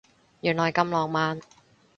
[0.41, 1.39] 原來咁浪漫